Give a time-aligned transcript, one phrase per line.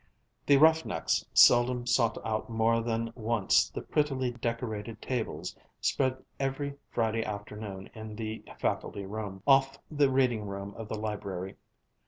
[0.47, 6.73] The "rough necks" seldom sought out more than once the prettily decorated tables spread every
[6.89, 11.55] Friday afternoon in the Faculty Room, off the reading room of the Library.